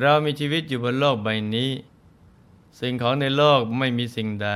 [0.00, 1.70] เรามีชีวิตอยู่บนโลกใบนี้
[2.80, 4.50] สิ่งของในโลกไม่มีสิ่งใด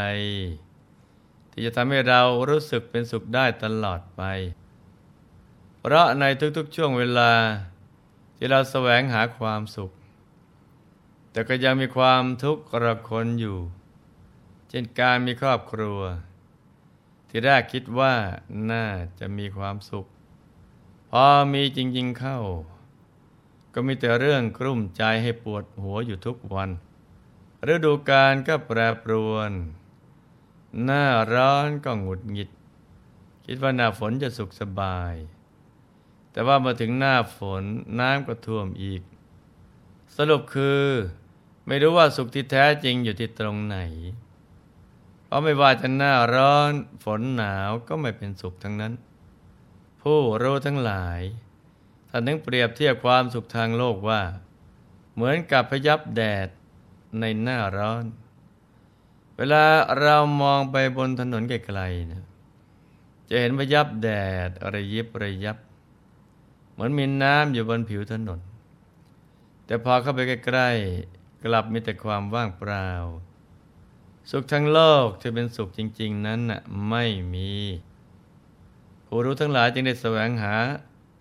[1.50, 4.22] ที่จะทำให้เรารู้สึกเป็นสุขได้ตลอดไป
[5.78, 6.24] เพราะใน
[6.56, 7.32] ทุกๆช่วงเวลา
[8.36, 9.90] ที่เราแสวงหาความสุข
[11.30, 13.58] แต่ก็ยังมีความทุกข์ระคนอยู่
[14.68, 16.00] เช่นการมีครอบครัว
[17.28, 18.14] ที่แรกคิดว่า
[18.70, 18.84] น่า
[19.18, 20.06] จะมีความสุข
[21.10, 22.38] พอมีจริง ๆเข้า
[23.74, 26.70] ก็มีแต่เรื่องกลุ้มใจให้ปวดหัวอยู่ทุกวัน
[27.72, 29.52] ฤดูกาลก็แปรปรวน
[30.84, 32.50] หน้าร้อนก็หงุดหงิด
[33.46, 35.14] คิดว่าหน้าฝนจะสุขสบาย
[36.32, 37.64] แต่ว่ามาถึงหน้าฝน
[38.00, 39.02] น้ำก็ท่วมอีก
[40.16, 40.82] สรุปคือ
[41.66, 43.76] ไม่รู้ว่าสุขที่แท้จริงอยู่ที่ตรงไหน
[45.24, 46.72] เพราะไม่ว่าจะหน้าร้อน
[47.04, 48.92] ฝนหนาวก็ไม่เป็นสุขทั้งนั้น
[50.02, 51.20] ผู้รู้ทั้งหลาย
[52.16, 54.22] ท่านนึงเปรียบเทียบความสุขทางโลกว่า
[55.14, 56.48] เหมือนกับพยับแดด
[57.20, 58.04] ในหน้าร้อน
[59.36, 59.64] เวลา
[60.00, 62.24] เรามองไปบนถนนไกลๆนะ
[63.28, 64.08] จะเห็นพยับแด
[64.46, 65.56] ดระยิบระยับ
[66.72, 68.40] เหมือนมีน้ำอยู่บนผิวถนน
[69.66, 72.88] แต่พอเข้าไปใกล้ๆกลับมีแต่ความว่างเปล่า
[74.30, 77.52] สุขทั้งโลกที่เป็นสุขจริง ๆ นั้นน่ะไม่มี
[79.06, 80.56] ผู้รู้ทั้งหลายจึงได้แสวงหา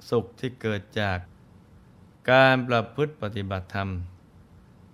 [0.10, 1.18] สุขที่เกิดจาก
[2.32, 3.90] การประพฤติปฏิบัติธรรม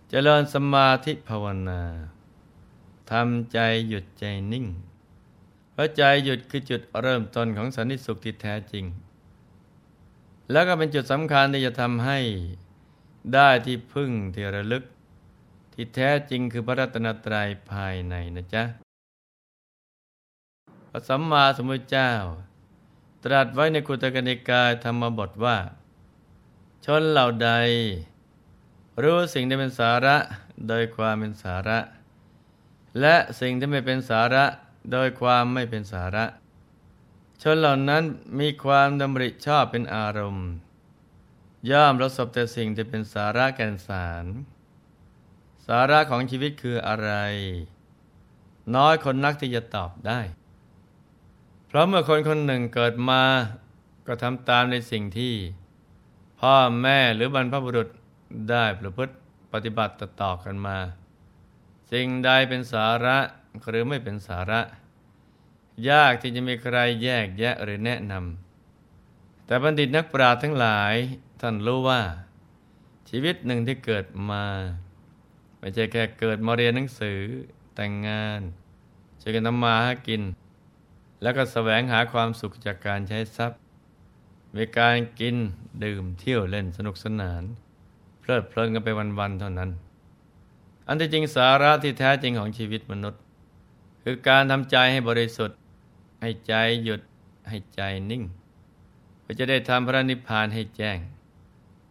[0.10, 1.82] เจริญสมาธิภาวนา
[3.12, 4.66] ทำใจหยุดใจนิ่ง
[5.72, 8.86] เพราะใจหยุดคือจุดเริ่มต้นของสันนิสุขที่แท้จริง
[10.52, 12.20] แล้วก็เป็นจุดสำคัญที่จะทำให้
[13.34, 14.84] ได้ที่พึ่งที่ระลึก
[15.74, 18.64] ที่แท้จริงคือพระรัตนตรัยภายในนะจ๊ะ
[20.90, 22.12] พระสัมมาสัมพุทธเจ้า
[23.24, 25.58] ตรัสไว้ในกุตกนิกายธรรมบทว่า
[26.86, 27.50] ชนเหล่าใด
[29.04, 30.16] รู้สิ่งที่เป็นสาระ
[30.68, 31.80] โดยความเป็นสาระ
[33.00, 34.46] และสิ่งที่ไม่เป็นสาระ
[34.92, 36.26] โดยความไม่เป็นสาระ
[37.42, 38.04] ชนเหล่านั้น
[38.40, 40.50] มีความดำริชอบเป็นอารมณ์
[41.72, 44.26] ย่อมประสบแต่สิ่งที่เป็นสาระแก่นสาร
[45.68, 47.12] สาระของชีวิตคืออะไร
[48.76, 50.20] น้อยคนนักที่จะตอบได้
[51.72, 53.24] เพราะเมื่อคนคนหนึ่งเกิดมา
[54.08, 55.36] ก็ทำตามในสิ่งที่
[56.40, 57.90] พ่อแม่หรือบรรพบุรุษ
[58.50, 59.14] ได้ประพฤติ
[59.54, 60.78] ปฏิบัติต่อกันมา
[61.92, 63.18] สิ่งใดเป็นสาระ
[63.70, 64.62] หรือไม่เป็นสาระ
[65.90, 70.96] ยากที่จะมีใครแยกแยะหรือแนะนำแต่บัณฑิตนักปราชญ์ทั้งหลาย
[71.42, 72.02] ท่านรู้ว่า
[73.10, 74.44] ชีวิตหนึ่งที่เกิดมา
[75.60, 77.22] ไม่ใช่แค่เกิดมาเรียนหนังสือ
[77.76, 78.42] แต่งงาน
[79.22, 80.22] ช่วยกันทำมาหากิน
[81.22, 83.60] แล้วก็แสวงหาความสุขจากการใช้ทรัพย์
[84.56, 85.36] มีการกิน
[85.84, 87.44] ดื่มเที่ยวเล่นสนุกสนาน
[88.20, 89.70] เพลิดเพลินกันไปวันๆเท่านั้น
[90.88, 93.22] อันที่จริงสาระที่แท้จริงของชีวิตมนุษย์
[94.04, 95.58] คือการทำใจให้บริสุทธิ์
[96.22, 96.54] ให้ใจ
[96.84, 97.02] หยุด
[97.50, 98.24] ให้ใจนิ่ง
[99.22, 100.98] เพื่อจะได้ทำพระนิพพานให้แจ้ง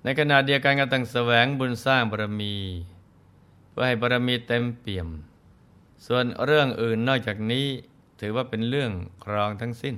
[0.02, 2.54] ในขณะเดียวกันก็ต้องแสวงบุญสร้างบารมี
[3.70, 5.08] เพื่อให้บารมีเต็มเปี่ยม
[6.06, 7.66] ส่วนเรื่องอื่นนอกจากนี้
[8.20, 8.90] ถือว่าเป็นเรื่อง
[9.24, 9.96] ครองทั้งสิ้น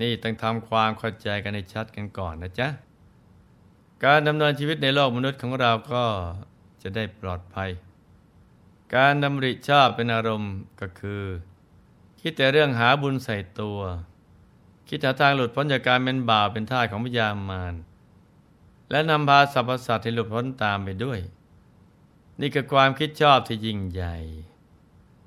[0.00, 2.68] นี่ต้องทำความเข้าใจกันให้ชัดกันก่อนนะจ๊ะ
[4.04, 6.04] การดำเนินชีวิตในโลกมนุษย์ของเราก็
[6.82, 7.70] จะได้ปลอดภัย
[8.94, 11.22] การดำริชอบเป็นอารมณ์ก็คือ
[12.20, 13.80] คิดแต่เรื่องหาบุญใส่ตัว
[14.88, 17.74] คิดหาทางหลุดพ้นจากการเป็นบ่าปเป็นท่าของพยามาร
[18.90, 21.18] และนำพาสรรพสัตว์ให้หลุดพ้นตามไปด้วย
[22.40, 24.16] นี่คือความคิดชอบที่ยิ่งใหญ่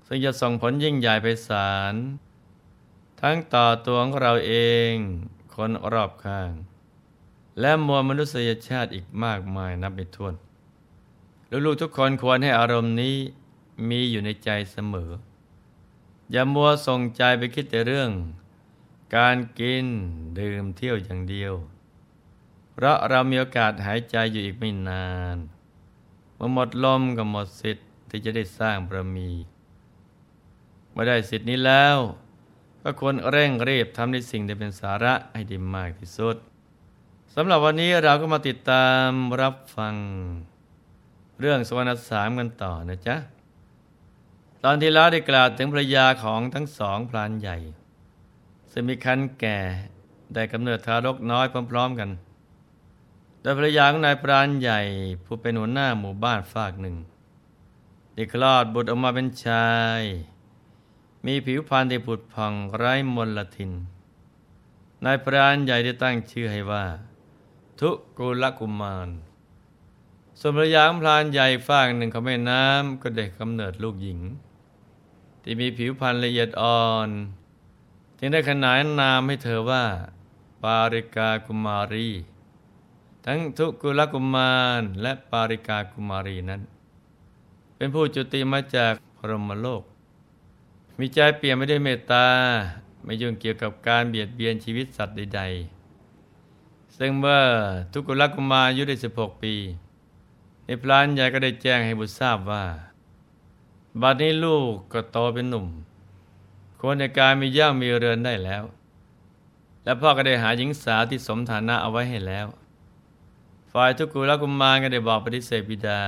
[0.08, 1.94] ซึ่งจะส่งผลยิ่งใหญ่ไปสาร
[3.22, 4.54] ทั้งต่อตัวของเราเอ
[4.92, 4.94] ง
[5.56, 6.50] คนรอบข้าง
[7.60, 10.34] และมวลมนุษยชาติอีกมากมายนับไม่ถ้วน
[11.66, 13.16] ลูกๆทุกคนควรให้อารมณ์นี้
[13.90, 15.12] มีอยู่ในใจเสมอ
[16.32, 18.12] อย่ามัวส่งใจไปคิดแต่เรื่อง
[19.16, 19.86] การกิน
[20.40, 21.54] ดื่มเที่ยวอย่างเดียว
[22.74, 25.38] เพราะเรามีโอกาสหายใจอยู่อีกไม่นาน
[26.36, 29.32] เมื่อหมดลมก็หมดสิทธิ์ที่จะได้สร้างบารมี
[30.96, 31.98] เมื่อได้สิทธินี้แล้ว
[32.84, 36.36] ก็ควรเร่งรีบทำในสิ่งที่เป็นสาระให้ดีมากที่สุด
[37.36, 39.10] สำหรับวันนี้เราก็มาติดตาม
[39.42, 39.96] รับฟัง
[41.40, 43.16] เรื่องสวรรค์สามกันต่อนะจ๊ะ
[44.64, 47.58] ตอนที่แล้วได้กล่าวถึงภรยาของทั้งสองพลานใหญ่
[48.72, 49.58] ซึ่งมีคันแก่
[50.34, 52.10] ได้กำเนิดทารกน้อยพร้อม ๆกัน
[53.42, 54.82] โดยภรรยาของนายพรานใหญ่
[55.26, 56.96] ผู้เป็นหัวหน้าหมู่บ้านฝากหนึ่ง
[58.14, 60.02] ได้คลอดบุตรออกมาเป็นชาย
[61.26, 63.72] มีผิวพรรณที่ผุดผ่องไร้มลทิน
[65.06, 66.86] นายพรานใหญ่ได้ตั้งชื่อให้ว่า
[67.80, 69.10] ทุกุลกุมาร
[70.40, 74.20] ส่วนภรรยาของพรานใหญ่ฝากหนึ่งของแม่น้ำก็ได้กำเนิดลูกหญิง
[75.44, 77.10] ที่มีผิวพรรณละเอียดอ่อน
[78.20, 79.84] จึงได้ขนานนามให้เธอว่า
[80.64, 82.10] ปาริกากุมารี
[83.26, 86.62] ทั้งทุกุลกุมารและปาริกากุมารีนั้น
[87.76, 89.84] เป็นผู้จุติมาจากพรหมโลก
[91.00, 92.28] มีใจเปลี่ยนไม่ได้เมตตา
[93.04, 95.42] ไม่ยุ่งเกี่ยวกับการเบียดเบียนชีวิตสัตว์ใด
[96.20, 97.42] ๆ ซึ่งเมื่อ
[97.92, 99.54] ทุกุลกุมารอายุได้ 16 ปี
[100.66, 102.64] ในพลานใหญ่ก็ได้แจ้งให้บุตรทราบว่า
[104.02, 105.66] บัดนี้ลูกก็โตเป็นหนุ่ม
[106.80, 108.64] ควรในการมีย่ามีเรือนได้แล้ว
[109.84, 112.48] และพ่อก็ได้หาหญิงสาวที่สมฐานะเอาไว้ให้แล้ว
[113.72, 116.02] ฝ่ายทุกุลกุมารก็ได้บอกปฏิเสธบิดา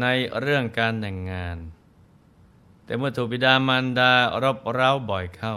[0.00, 0.04] ใน
[0.40, 1.58] เรื่องการแต่งงาน
[2.84, 4.12] แต่เมื่อถูกบิดามารดา
[4.42, 5.56] รบเร้าบ่อยเข้า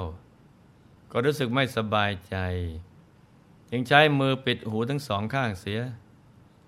[1.12, 2.36] ก็รู้สึกไม่สบายใจ
[3.70, 5.82] จึงใช้มือปิดหูทั้งสองข้างเสีย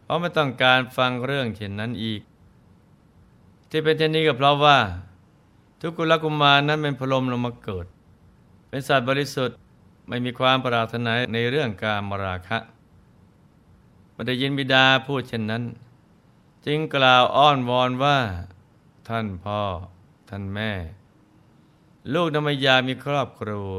[0.03, 2.21] เพราะไม่ต้องการฟังเรื่องเช่นนั้นอีก
[3.69, 4.77] ที่เป็นเช่นนี้ก็เพราะว่า
[5.81, 7.85] ทุกุลกุมารนั้นเป็นพรหมลงมาเกิด
[8.69, 9.57] เป็นสัตว์บริสุทธิ์
[10.07, 12.57] ไม่มีความปรารถนาในเรื่องการมราคะ
[14.15, 15.63] มาได้ยินบิดาพูดเช่นนั้น
[16.65, 18.17] จึงกล่าวอ้อนวอนว่า
[19.07, 19.61] ท่านพ่อ
[20.29, 20.71] ท่านแม่
[22.13, 23.77] ลูกนมยามีครอบครัว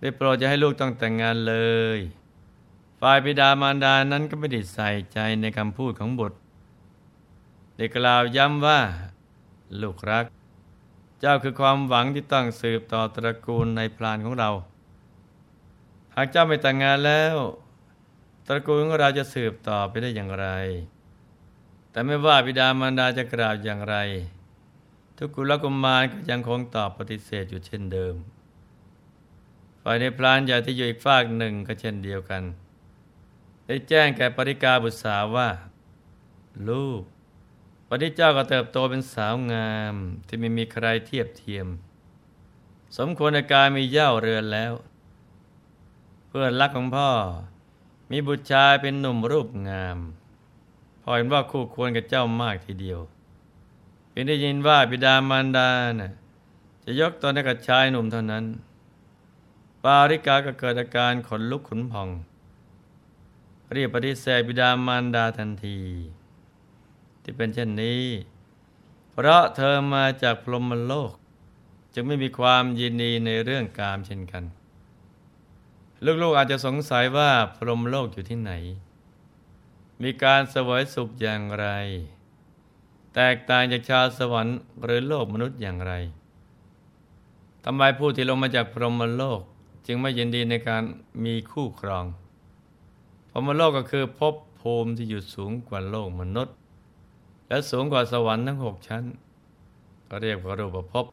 [0.00, 1.54] ได้โปรดจะให้ลูกต้องแต่งงานเล
[1.96, 1.98] ย
[3.00, 6.38] ฝ่ายบิดามารดานั้นก็ไม่ได้ใส่ใจในคำพูดของบุตร
[7.76, 8.80] ได้กล่าวย้ำว่า
[9.82, 10.24] ลูกรัก
[11.20, 14.50] เจ้าคือความหวังที่ต้องสืบต่อตระกูลในพลานของเรา
[16.14, 17.36] หากเจ้าไม่แต่งงานแล้ว
[18.46, 20.46] ตระกูลของเราจะสืบต่อไปได้อย่างไร
[21.90, 23.96] แต่ไม่ว่าบิดามารดาจะกราบอย่างไร
[25.16, 28.14] ทุกกุลกุมารก็ยังคงตอบปฏิเสธอยู่เช่นเดิม
[29.82, 32.42] ฝ่ายในพลานใหญ่ที่อยู่อีกฝากหนึ่งก็เช่นเดียวกัน
[33.66, 35.48] ได้แจ้งแก่ปริกาบุตรสาวว่า
[36.68, 37.02] ลูก
[37.88, 39.94] วันนี้เจ้าก็เติบโตเป็นสาวงาม
[40.26, 41.66] ที่ไม่มีใครเทียบเทียม
[42.96, 44.72] สมควรในการมีเย่าเรือนแล้ว
[46.26, 47.10] เพื่อนรักของพ่อ
[48.10, 49.98] มีบุตรชายเป็นหนุ่มรูปงาม
[51.02, 53.00] พอเห็นว่าคู่ควรกับเจ้ามากทีเดียว
[54.18, 55.68] พียงได้ยินว่าบิดามารดา
[56.00, 56.12] นะ่ะ
[56.84, 58.44] จะยกตนให้กับชายหนุ่มเท่านั้น
[59.82, 62.08] ปาริกาก็เกิดอาการขนลุกขนพอง
[63.74, 65.78] รีบปฏิเสธบิดามารดาทันที
[67.22, 68.04] ที่เป็นเช่นนี้
[69.12, 71.12] เพราะเธอมาจากพรหมโลก
[71.94, 74.44] จึงไม่มีความยินดีในเรื่องกามเช่นกัน
[76.22, 78.52] ลูกๆอาจจะสงสัยว่าพรหมโลกอยู่ที่ไหน
[80.02, 81.68] มีการสวยสุขอย่างไร
[83.18, 85.92] แตกต่างจากชาวสวรรค์หรือโลกมนุษย์อย่างไร
[87.64, 89.40] ทำไมผู้ที่ลงมาจากพรหมโลก
[89.86, 90.82] จึงไม่ยินดีในการ
[91.24, 92.04] มีคู่ครอง
[93.30, 96.54] พรหมโลกก็คือภพภูมิที่อยู่สูงกว่าโลกมนุษย์
[97.48, 99.04] และสูงกว่าสวรรค์ทั้งหกชั้น
[100.08, 101.04] ก็เรียกว่ารูปภพ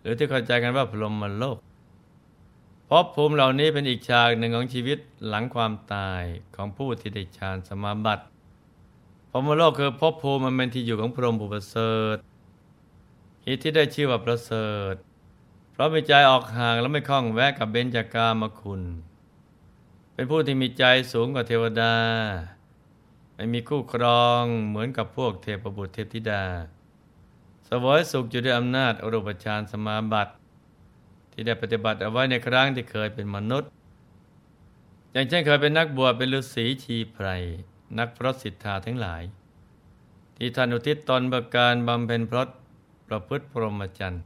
[0.00, 1.56] หรือที่เข้าใจกันว่าพรหมโลก
[2.88, 6.22] ภพภูมิเหล่านี้เป็นอีกฉากหนึ่งของชีวิตหลังความตาย
[6.54, 8.24] ของผู้ที่ได้ฌานสมาบัติ
[9.34, 12.16] พรหมโลกคือภพภูมิมันเป็นที่อยู่ของพรหมผู้ประเสริฐ
[13.46, 14.94] อิทที่ได้ชื่อว่าประเสริฐ
[15.70, 18.82] เพราะมีใจออกห่างและไม่คล้องแวะกับเบญจากามคุณ
[20.14, 21.94] เป็นผู้ที่มีใจสูงกว่าเทวดา
[23.34, 26.44] ไม่มีคู่ครองเหมือนกับพวกเทพบุตรเทพธิดา
[27.68, 30.32] สวยสุขอยู่ด้วยอำนาจอรูปฌานสมาบัติ
[31.32, 33.68] ที่ได้ปฏิบัติเอาไว้ในครั้งที่เคยเป็นมนุษย์
[35.12, 37.28] อย่างเช่นเคยเป็นนักบวชเป็นฤาษีชีไพร
[37.98, 39.22] นักพรตสิทธาทั้งหลาย
[40.36, 42.48] ที่ท่านอุทิศตนประการบำเพ็ญพรต
[43.08, 44.22] ประพฤติพรหมจรรย์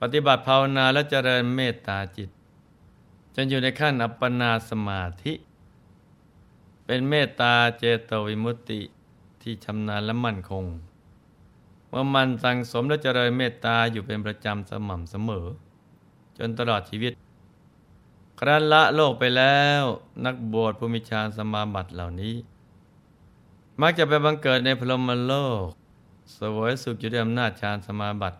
[0.00, 2.30] ปฏิบัติภาวนาและเจริญเมตตาจิต
[3.34, 5.32] จนอยู่ในขั้นอัปปนาสมาธิ
[6.86, 8.80] เป็นเมตตาเจโตวิมุตติ
[9.42, 10.64] ที่ชำนาญและมั่นคง
[11.88, 15.46] เมื่อมันสั่งสมและเจริญเมตตาอยู่เป็นประจำสม่ำเสมอ
[16.38, 17.12] จนตลอดชีวิต
[18.44, 19.82] ครั้นละโลกไปแล้ว
[20.24, 22.34] นักบวชภูมิชานสมาบัติเหล่านี้
[23.80, 25.34] มักจะไปบังเกิดในพรหมโล
[25.66, 25.68] ก
[26.36, 28.38] สวยสุขอยู่ด้วยอำนาจฌานสมาบัติ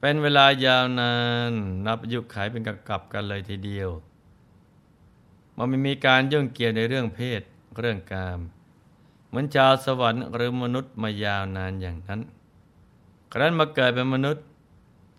[0.00, 1.12] เป็นเวลายาวนา
[1.50, 1.52] น
[1.86, 3.90] นับยุคขายเป็นกับกับกันเลยทีเดียว
[5.56, 7.42] มันไม่มีการยุ่งเกี่ยวในเรื่องเพศ
[7.78, 8.40] เรื่องกาม
[9.28, 12.20] เหมือนชาวสวรรค์หรือมนุษย์มายาวนานอย่างนั้น
[13.32, 14.44] ครั้นมาเกิดเป็นมนุษย์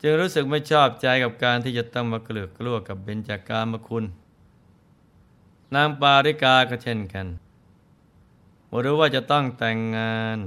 [0.02, 4.06] จึงรู้สึกไม่ชอบใจกับการที่จะต้องมาเกลือกกลัวกับเบญจากามคุณ
[5.76, 7.28] นางปาริกาก็เช่นกัน
[8.68, 10.38] เมื่อรู้ว่าจะต้องแต่งงาน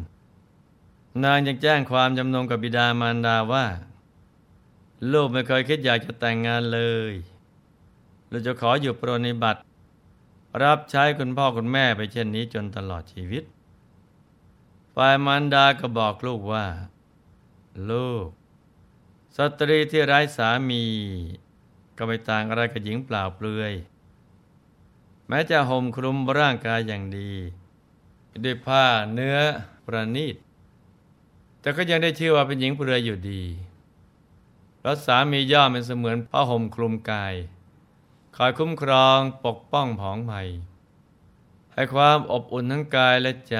[1.24, 3.66] นางยังแจ้งความจำนงกับบิดามารดาว่า
[5.12, 6.80] ลูกไม่เคยคิดอยากจะแต่งงานเล
[7.10, 7.12] ย
[8.28, 9.60] เราจะขออยู่ปรนิบัติ
[10.62, 13.44] รับใช้คุณพ่อคุณแม่ไปเช่นนี้จนตลอดชีวิต
[14.94, 16.66] ฝ่ายมารดาก็บอกลูกว่า
[17.90, 18.28] ลูก
[19.36, 20.84] สตรีที่ไร้สามี
[21.96, 23.72] ก็ไม่ต่างอะไรกับหญิงเปล่าเปลือย
[25.28, 27.32] แม้จะห่มคลุมร่างกายอย่างดี
[28.44, 29.38] ด้วยผ้าเนื้อ
[29.86, 30.36] ประณีต
[31.60, 33.42] แต่ก็ยังได้ชื่อว่าเป็นหญิงเปลือยอยู่ดี
[34.84, 37.34] ราะสามีย่อมเป็นเสมือนผ้าห่มคลุมกาย
[38.36, 40.48] คอยคุ้มครองปกป้องผองภัย
[41.74, 43.58] ให้ความอบอุ่นทั้งกายและใจ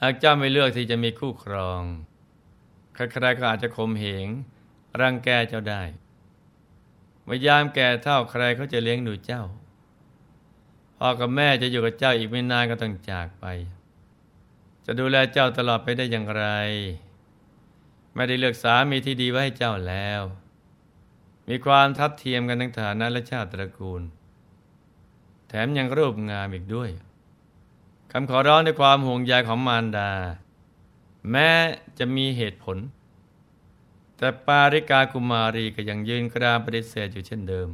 [0.00, 1.82] หากเจ้าไม่เลือกที่จะมีคู่ครอง
[2.98, 4.28] ใครๆก็อาจจะข่มเหง
[5.00, 5.82] รังแกเจ้าได้
[7.24, 9.42] เมื่อยามแก่เท่าใครเขาจะเลี้ยงดูเจ้า
[10.98, 13.44] พ่อกับแม่จะอยู่กับเจ้าอีกไม่นานก็ต้องจากไป
[14.84, 16.44] จะดูแลเจ้าตลอดไปได้อย่างไร
[18.14, 20.22] ไม่ได้เลือกสามีที่ดีไว้ให้เจ้าแล้ว
[21.48, 24.02] มีความทัดเทียมกันทั้งฐานะและชาติตระกูล
[25.48, 26.90] แถมยังรูปงามอีกด้วย
[28.12, 30.10] คำขอร้องในความห่วงใยของมารดา
[31.30, 31.48] แม้
[31.98, 32.78] จะมีเหตุผล
[34.16, 37.68] แต่ปาริกากุมารีก็ยังยืนกรานปฏิเสธอยู่เช่นเดิม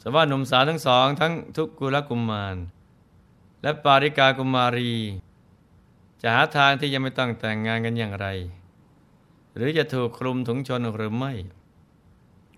[0.00, 2.56] สว่าหนุ่มสาวทั้งสอง ทั้งทุกกุลกุมาร
[3.62, 4.92] และปาริกากุมารี
[6.22, 8.26] จะหาทางที่ยังไม่ต้องแต่งงานกันอย่างไร
[9.54, 11.32] หรือจะถูกคลุมถุงชนหรือไม่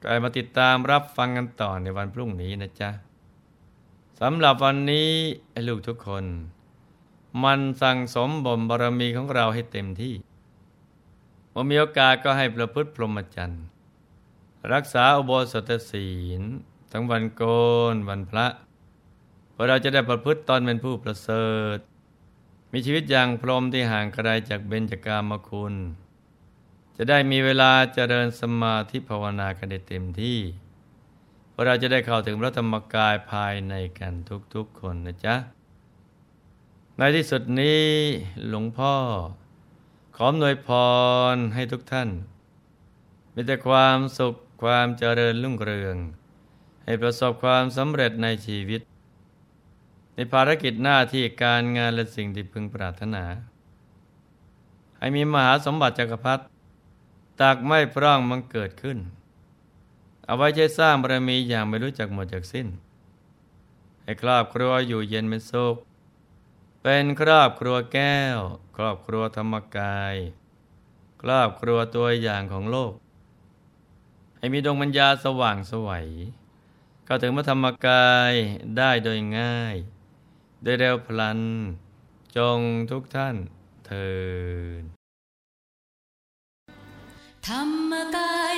[0.01, 2.91] ก็มาติดตามรับฟังกันต่อในวันพรุ่งนี้นะจ๊ะ
[4.21, 5.11] สำหรับวันนี้
[5.69, 6.25] ลูกทุกคน
[7.45, 10.15] มันสั่งสมบ่มบารมีของเราให้เต็มที่
[11.51, 13.65] เมื่อมีโอกาสก็ให้ประพฤติพรหมจรรย์
[14.73, 16.09] รักษาอุโบสถศี
[16.41, 16.43] ล
[16.93, 17.43] ทั้งวันโก
[17.93, 18.47] นวันพระ
[19.53, 21.47] เพื่อเราจะได้ประพฤติตอนเป็นผู้ประเสริ
[21.77, 21.79] ฐ
[22.73, 25.75] มีชีวิตอย่างพรหมที่ห่างไกลจากเบญจกามคุณ
[26.97, 30.39] จะได้มีเวลาเจริญสมาธิภาวนากันได้เต็มที่
[31.51, 34.13] เพื่อเราจะได้เข้าถึงพระธรรมกายภายในกัน
[34.55, 35.37] ทุกๆคนนะจ๊ะ
[37.03, 37.83] ในที่สุดนี้
[38.49, 38.95] หลวงพ่อ
[40.17, 40.69] ขอหน่วยพ
[41.35, 42.09] รให้ทุกท่าน
[43.35, 45.97] มีแต่ความสุขความเจริญรุ่งเรือง
[46.85, 48.81] ให้ประสบความสำเร็จในชีวิต
[50.15, 53.25] ในภารกิจหน้าที่การงานและสิ่งที่พึงปรารถนา
[54.99, 56.45] ให้มีมหาสมบัติจักรพรรดิ
[57.41, 58.99] ตากไม่พร่องมันเกิดขึ้น
[60.25, 62.67] เอาไว้ใช้สร้างบารมีอย่างไม่รู้จักหมดจากสิ้น
[64.03, 65.77] ให้ครอบครัวอยู่เย็นเป็นสุข
[66.85, 68.39] เป็นครอบครัวแก้ว
[68.77, 70.15] ครอบครัวธรรมกาย
[71.23, 72.93] ครอบครัวตัวอย่างของโลก
[74.39, 76.09] ให้มีดวงปัญญาสว่างสวัย
[77.05, 78.33] เข้าถึงพระธรรมกาย
[78.77, 79.77] ได้โดยง่าย
[80.63, 81.41] โดยเร็วพลัน
[82.37, 82.59] จง
[82.91, 83.37] ทุกท่าน
[83.87, 84.11] เทิ
[84.81, 84.83] น
[87.47, 88.55] ธรรมกาย